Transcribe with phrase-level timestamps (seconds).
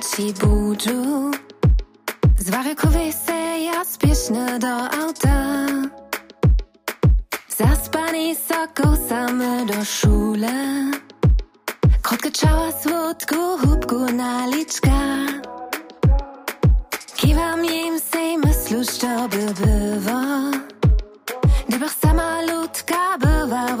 [0.00, 1.30] ci budziu
[2.38, 5.66] Zważy kowyse, ja spieszny do auta.
[7.48, 10.90] Zaspany soko same do szule.
[12.02, 15.00] Krótkie ciała, słodku hubku naliczka
[17.16, 20.20] Kiwam im sej myślu, co by było.
[21.68, 23.80] Gdybych sama ludka była w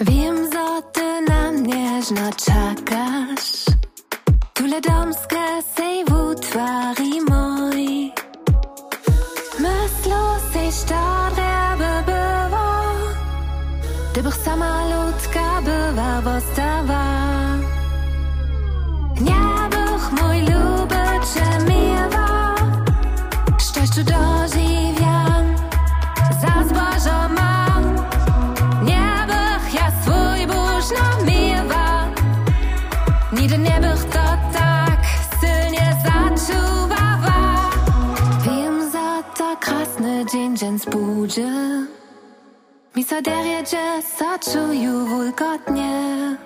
[0.00, 2.02] Wiem, że ty na mnie
[2.32, 3.64] czekasz
[4.54, 6.04] Tule domskie sej
[6.54, 8.12] w utwari moj
[9.58, 10.20] Myślą
[10.52, 12.66] sej szczere by było
[14.12, 17.04] Gdybych sama ludka była wostawa
[19.20, 22.54] Nie bych mój luby cię miewa
[23.58, 25.56] Szczęściu dożywiam
[26.40, 27.94] Za zbożo mam
[28.84, 32.08] Nie bych ja swój burz namiewa
[33.32, 33.93] Nigdy nie bych
[40.54, 41.50] dzień zbudzie
[42.96, 46.36] Mi so derje, że so czuju wilgotnie